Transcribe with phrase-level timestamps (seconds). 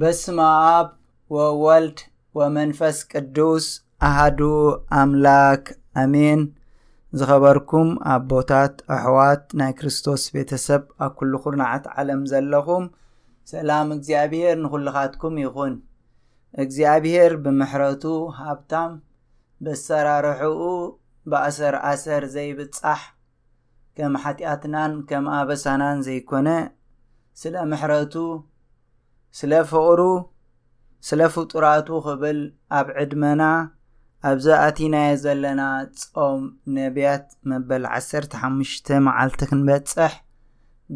[0.00, 0.88] በስማኣብ
[1.34, 1.98] ወወልድ
[2.38, 3.64] ወመንፈስ ቅዱስ
[4.08, 4.40] ኣሃዱ
[4.98, 5.64] ኣምላክ
[6.02, 6.42] ኣሜን
[7.20, 12.84] ዝኸበርኩም ኣብቦታት ኣሕዋት ናይ ክርስቶስ ቤተሰብ ኣብ ኵሉ ዅናዓት ዓለም ዘለኹም
[13.52, 15.74] ሰላም እግዚኣብሄር ንዅልኻትኩም ይኹን
[16.64, 18.04] እግዚኣብሄር ብምሕረቱ
[18.38, 18.94] ሃብታም
[19.64, 20.60] በሰራርሕኡ
[21.32, 23.02] ብኣሰር ኣሰር ዘይብጻሕ
[23.98, 26.48] ከም ሓጢኣትናን ከም ኣበሳናን ዘይኮነ
[27.42, 28.14] ስለ ምሕረቱ
[29.38, 30.00] ስለ ፍቕሩ
[31.08, 32.38] ስለ ፍጡራቱ ኽብል
[32.78, 33.42] ኣብ ዕድመና
[34.30, 35.60] ኣብዛ ኣቲናየ ዘለና
[36.00, 36.40] ጾም
[36.76, 38.72] ነቢያት መበል 15ሽ
[39.06, 40.12] መዓልቲ ክንበጽሕ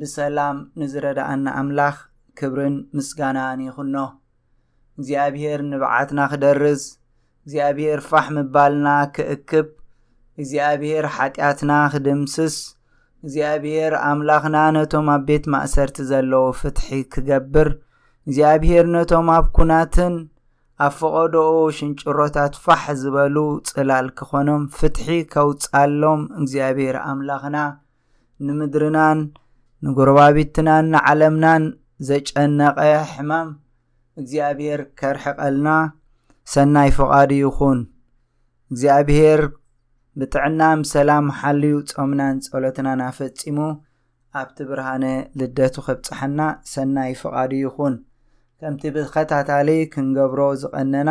[0.00, 1.96] ብሰላም ንዝረዳአና ኣምላኽ
[2.38, 3.96] ክብርን ምስጋናን ይኽኖ
[4.98, 6.82] እግዚኣብሔር ንባዓትና ክደርዝ
[7.44, 9.69] እግዚኣብሄር ፋሕ ምባልና ክእክብ
[10.41, 12.56] እግዚኣብሄር ሓጢኣትና ክድምስስ
[13.24, 17.70] እግዚኣብሄር ኣምላኽና ነቶም ኣብ ቤት ማእሰርቲ ዘለዉ ፍትሒ ክገብር
[18.28, 20.14] እግዚኣብሄር ነቶም ኣብ ኩናትን
[20.84, 23.36] ኣብ ፍቐዶኡ ሽንጭሮታት ፋሕ ዝበሉ
[23.72, 27.56] ፅላል ክኾኖም ፍትሒ ከውፃሎም እግዚኣብሄር ኣምላኽና
[28.47, 29.19] ንምድርናን
[29.86, 31.64] ንጉርባቢትናን ንዓለምናን
[32.11, 32.78] ዘጨነቐ
[33.12, 33.50] ሕማም
[34.22, 35.69] እግዚኣብሄር ከርሕቀልና
[36.55, 37.78] ሰናይ ፍቓድ ይኹን
[38.72, 39.42] እግዚኣብሄር
[40.20, 43.56] ብጥዕናም ሰላም ሓልዩ ጾሙናን ጸሎትና ኣፈጺሙ
[44.41, 45.05] ኣብቲ ብርሃነ
[45.41, 46.38] ልደቱ ክብፅሓና
[46.75, 47.94] ሰናይ ፍቓዲ ይኹን
[48.62, 51.10] ከምቲ ብኸታታሊ ክንገብሮ ዝቐነና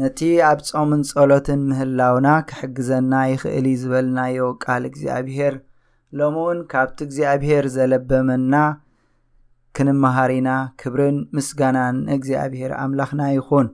[0.00, 0.18] ነቲ
[0.50, 5.54] ኣብ ጾምን ጸሎትን ምህላውና ክሕግዘና ይኽእል ዝበልናዮ ቃል እግዚኣብሄር
[6.18, 8.54] ሎሚ እውን ካብቲ እግዚኣብሄር ዘለበመና
[9.76, 10.50] ክንመሃሪና
[10.82, 13.68] ክብርን ምስጋናን ንእግዚኣብሄር ኣምላኽና ይኹን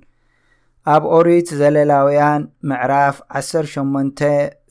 [0.95, 4.21] ኣብ ኦሪት ዘለላውያን ምዕራፍ 1ሰ8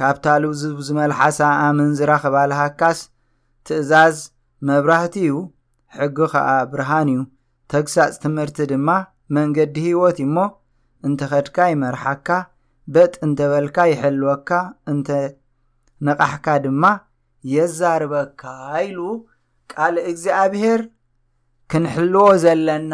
[0.00, 2.98] ካብታ ልዝብ ዝመልሓሳ ኣምን ዝራ ኽባልሃካስ
[3.66, 4.16] ትእዛዝ
[4.68, 5.34] መብራህቲ እዩ
[5.96, 7.22] ሕጊ ኸዓ ብርሃን እዩ
[7.72, 8.88] ተግሳጽ ትምህርቲ ድማ
[9.36, 10.36] መንገዲ ህይወት እዩእሞ
[11.08, 12.28] እንተ ኸድካ ይመርሓካ
[12.94, 14.48] በጥ እንተ በልካ ይሕልወካ
[14.94, 15.08] እንተ
[16.06, 16.84] ነቓሕካ ድማ
[17.56, 18.42] የዛርበካ
[18.86, 18.98] ኢሉ
[19.72, 20.80] ቃልእ እግዚኣብሔር
[21.70, 22.92] ክንሕልዎ ዘለና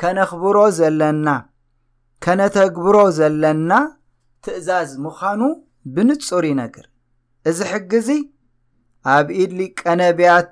[0.00, 1.28] ከነኽብሮ ዘለና
[2.24, 3.72] ከነተግብሮ ዘለና
[4.44, 5.40] ትእዛዝ ምዃኑ
[5.94, 6.86] ብንጹር ይነግር
[7.50, 8.08] እዚ ሕጊ እዚ
[9.16, 10.48] ኣብ ኢድሊ ቀነብያት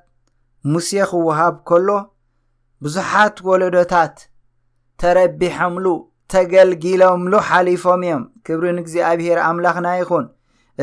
[0.72, 1.88] ሙሴ ኽውሃብ ከሎ
[2.84, 4.16] ብዙሓት ወለዶታት
[5.00, 5.87] ተረቢሖምሉ
[6.32, 10.26] ተገልጊሎምሉ ሓሊፎም እዮም ክብርን እግዚኣብሄር ኣምላኽና ይኹን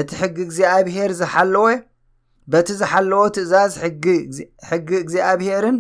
[0.02, 1.66] እቲ ሕጊ እግዚኣብሄር ዝሓለወ
[2.54, 4.06] በቲ ዝሓለዎ ትእዛዝ ሕጊ
[5.04, 5.78] እግዚኣብሄርን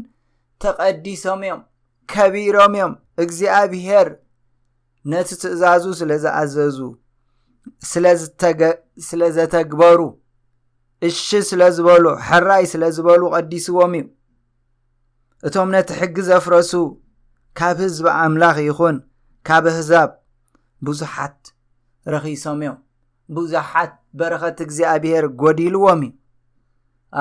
[0.63, 1.62] ተቐዲሶም እዮም
[2.13, 2.94] ከቢሮም እዮም
[3.24, 4.07] እግዚኣብሄር
[5.12, 6.78] ነቲ ትእዛዙ ስለ ዝኣዘዙ
[9.10, 10.00] ስለ ዘተግበሩ
[11.08, 14.06] እሺ ስለ ዝበሉ ሕራይ ስለ ዝበሉ ቐዲስዎም እዩ
[15.48, 16.72] እቶም ነቲ ሕጊ ዘፍረሱ
[17.60, 18.98] ካብ ህዝቢ ኣምላኽ ይኹን
[19.48, 20.10] ካብ ህዛብ
[20.88, 21.40] ብዙሓት
[22.14, 22.78] ረኺሶም እዮም
[23.36, 26.14] ብዙሓት በረኸት እግዚኣብሄር ጎዲልዎም እዩ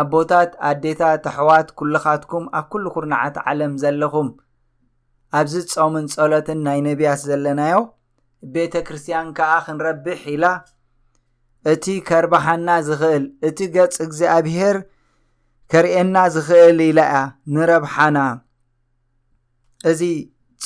[0.00, 4.28] ኣቦታት ኣዴታት ተሕዋት ኩልኻትኩም ኣብ ኩሉ ኩርናዓት ዓለም ዘለኹም
[5.38, 7.76] ኣብዚ ጾምን ጸሎትን ናይ ነቢያስ ዘለናዮ
[8.54, 10.44] ቤተ ክርስትያን ከዓ ክንረብሕ ኢላ
[11.72, 14.76] እቲ ከርብሓና ዝኽእል እቲ ገጽ እግዚኣብሄር
[15.72, 17.20] ከርእየና ዝኽእል ኢላ እያ
[17.54, 18.18] ንረብሓና
[19.90, 20.00] እዚ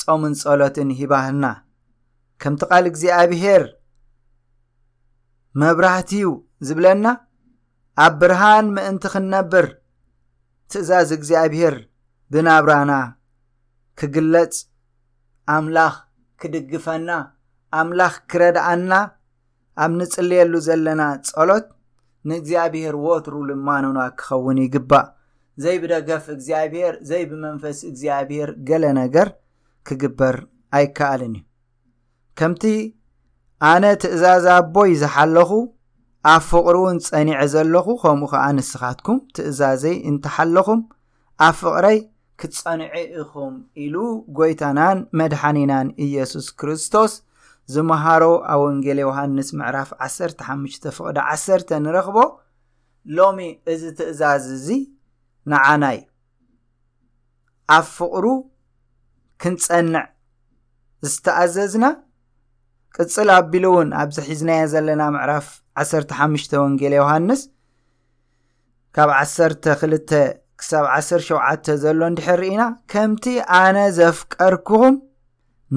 [0.01, 1.45] ጾምን ጸሎትን ሂባህልና
[2.43, 3.63] ከምቲ ቓል እግዚኣብሄር
[5.61, 6.27] መብራህቲዩ
[6.69, 7.05] ዝብለና
[8.05, 9.67] ኣብ ብርሃን ምእንቲ ክንነብር
[10.71, 11.75] ትእዛዝ እግዚኣብሄር
[12.33, 12.91] ብናብራና
[13.99, 14.55] ክግለጽ
[15.55, 15.95] ኣምላኽ
[16.41, 17.09] ክድግፈና
[17.81, 18.93] ኣምላኽ ክረዳኣና
[19.83, 21.65] ኣብ ንጽልየሉ ዘለና ጸሎት
[22.29, 25.07] ንእግዚኣብሄር ወትሩልማንና ክኸውን ይግባእ
[25.63, 29.29] ዘይብደገፍ እግዚኣብሄር ዘይ ብመንፈስ እግዚኣብሄር ገሌ ነገር
[29.89, 30.35] ክግበር
[30.77, 31.43] ኣይከኣልን እዩ
[32.39, 32.63] ከምቲ
[33.71, 35.51] ኣነ ትእዛዝኣቦይ ዝሓለኹ
[36.33, 40.79] ኣብ ፍቕሪ እውን ጸኒዐ ዘለኹ ከምኡ ከዓ ንስኻትኩም ትእዛዘይ እንታሓለኹም
[41.47, 41.97] ኣብ ፍቕረይ
[42.41, 42.87] ክትጸንዒ
[43.19, 43.53] ኢኹም
[43.83, 43.95] ኢሉ
[44.37, 47.13] ጐይታናን መድሓኒናን ኢየሱስ ክርስቶስ
[47.73, 52.17] ዝምሃሮ ኣብ ወንጌል ዮሃንስ ምዕራፍ 15 ፍቕዳ 1ሰ ንረኽቦ
[53.17, 53.39] ሎሚ
[53.73, 54.67] እዚ ትእዛዝ እዚ
[55.51, 55.99] ንዓናዩ
[57.77, 58.25] ኣብ ፍቕሩ
[59.43, 60.05] ክንጸንዕ
[61.13, 61.85] ዝተኣዘዝና
[62.97, 65.47] ቅጽል ኣቢሉ እውን ኣብዚ ሒዝናየ ዘለና ምዕራፍ
[65.83, 67.41] 15 ወንጌል ዮሃንስ
[68.95, 70.13] ካብ 12
[70.59, 73.25] ክሳብ 107 ዘሎ ንዲሕሪኢና ከምቲ
[73.61, 74.95] ኣነ ዘፍቀርኩኹም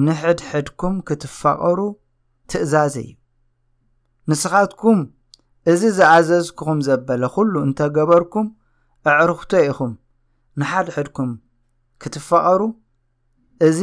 [0.05, 1.79] ንሕድሕድኩም ክትፋቐሩ
[2.49, 3.09] ትእዛዘ እዩ
[4.29, 4.99] ንስኻትኩም
[5.71, 8.47] እዚ ዝኣዘዝኩኹም ዘበለ ኩሉ እንተገበርኩም
[9.13, 9.93] ኣዕርኽቶ ኢኹም
[10.61, 11.31] ንሓድሕድኩም
[12.01, 12.61] ክትፈቐሩ
[13.67, 13.79] እዚ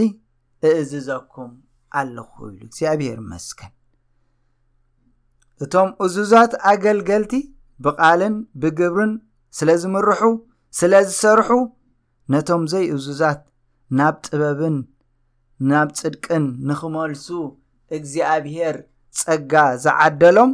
[0.69, 1.53] እእዝዘኩም
[1.99, 3.73] ኣለኽእሉ እግዚኣብሄር መስከን
[5.65, 7.33] እቶም እዝዛት ኣገልገልቲ
[7.85, 9.15] ብቓልን ብግብርን
[9.59, 10.21] ስለ ዝምርሑ
[10.79, 11.51] ስለ ዝሰርሑ
[12.33, 13.41] ነቶም ዘይእዙዛት
[13.99, 14.77] ናብ ጥበብን
[15.71, 17.27] ናብ ጽድቅን ንኽመልሱ
[17.97, 18.77] እግዚኣብሄር
[19.21, 19.53] ጸጋ
[19.85, 20.51] ዝዓደሎም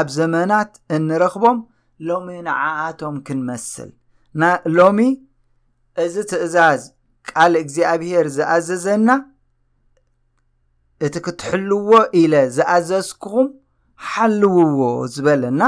[0.00, 1.58] ኣብ ዘመናት እንረኽቦም
[2.08, 3.90] ሎሚ ንዓቶም ክንመስል
[4.42, 4.98] ናሎሚ
[6.04, 6.82] እዚ ትእዛዝ
[7.30, 9.08] ቃል እግዚኣብሄር ዝኣዘዘና
[11.06, 11.92] እቲ ክትሕልውዎ
[12.22, 13.48] ኢለ ዝኣዘዝኩኹም
[14.10, 14.82] ሓልውዎ
[15.14, 15.62] ዝበለና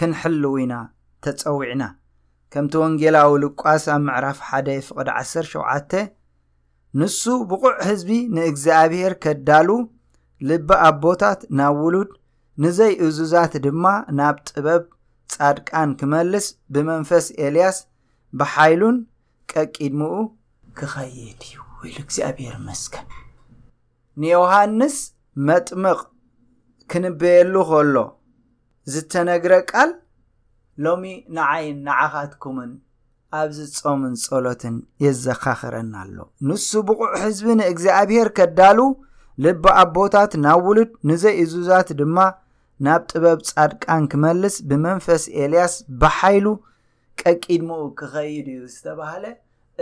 [0.00, 0.74] ክንሕልው ኢና
[1.24, 1.82] ተፀዊዕና
[2.54, 5.92] ከምቲ ወንጌላዊ ሉቋስ ኣብ ምዕራፍ 1 ቕድ-107
[7.00, 9.68] ንሱ ብቑዕ ህዝቢ ንእግዚኣብሔር ከዳሉ
[10.50, 12.10] ልቢ ኣቦታት ናብ ውሉድ
[12.62, 13.84] ንዘይእዙዛት ድማ
[14.18, 14.82] ናብ ጥበብ
[15.34, 17.76] ጻድቃን ኪመልስ ብመንፈስ ኤልያስ
[18.40, 18.96] ብሓይሉን
[19.52, 20.12] ቀቂድምኡ
[20.78, 23.06] ክኸይድ እዩወ ኢሉ እግዚኣብሔር መስከን
[24.22, 24.96] ንዮሃንስ
[25.48, 25.98] መጥምቕ
[26.90, 27.96] ክንበየሉ ኸሎ
[28.92, 29.90] ዝተነግረ ቃል
[30.84, 31.04] ሎሚ
[31.36, 32.70] ንዓይን ናዓኻትኩምን
[33.40, 36.16] ኣብዚ ጾምን ጸሎትን የዘኻኽረና ኣሎ
[36.48, 38.78] ንሱ ብቑዕ ህዝቢ ንእግዚኣብሄር ከዳሉ
[39.44, 42.18] ልቢኣቦታት ናብ ውሉድ ንዘይ እዙዛት ድማ
[42.86, 46.46] ናብ ጥበብ ጻድቃን ክመልስ ብመንፈስ ኤልያስ ብሓይሉ
[47.22, 49.24] ቀቂድምኡ ክኸይድ እዩ ዝተባሃለ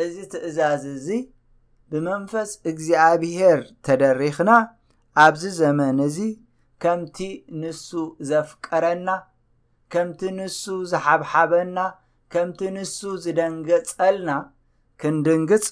[0.02, 1.08] እዚ ትእዛዝ እዚ
[1.92, 4.50] ብመንፈስ እግዚኣብሄር ተደሪኽና
[5.24, 6.18] ኣብዚ ዘመን እዚ
[6.82, 7.18] ከምቲ
[7.60, 7.88] ንሱ
[8.30, 9.08] ዘፍቀረና
[9.92, 11.78] ከምቲ ንሱ ዝሓብሓበና
[12.32, 14.30] ከምቲ ንሱ ዝደንገጸልና
[15.00, 15.66] ክንድንግጽ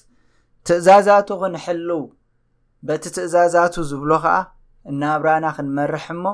[0.67, 2.01] ትእዛዛቱ ክንሕልው
[2.87, 4.35] በቲ ትእዛዛቱ ዝብሎ ኸኣ
[4.91, 6.25] እናብራና ክንመርሕ እሞ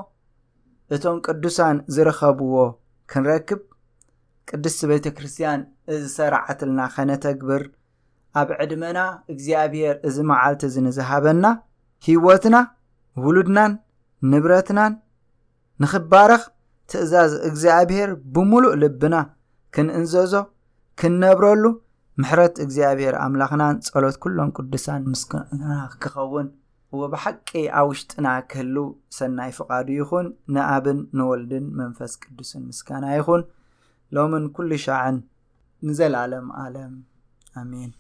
[0.96, 2.56] እቶም ቅዱሳን ዝረኸብዎ
[3.12, 3.62] ክንረክብ
[4.50, 5.62] ቅዱስቲ ቤተ ክርስትያን
[5.94, 7.63] እዚሰራዓትልና ኸነተግብር
[8.40, 9.00] ኣብ ዕድመና
[9.34, 11.46] እግዚኣብሄር እዚ መዓልቲ ዝንዝሃበና
[12.06, 12.56] ሂይወትና
[13.24, 13.74] ውሉድናን
[14.32, 14.94] ንብረትናን
[15.84, 16.44] ንኽባረኽ
[16.92, 19.16] ትእዛዝ እግዚኣብሄር ብምሉእ ልብና
[19.75, 20.34] ክንእንዘዞ
[21.02, 21.63] ክንነብረሉ
[22.22, 25.63] ምሕረት እግዚኣብሄር ኣምላኽናን ጸሎት ኩሎም ቅዱሳን ምስና
[26.04, 26.48] ክኸውን
[27.00, 27.50] ወብሓቂ
[27.80, 28.88] ኣብ ውሽጢና ክህሉው
[29.18, 33.44] ሰናይ ፍቓዱ ይኹን ንኣብን ንወልድን መንፈስ ቅዱስን ምስጋና ይኹን
[34.18, 35.18] ሎምን ኩሉ ሸዕን
[35.90, 36.96] ንዘላለም ኣለም
[37.63, 37.92] ኣሜን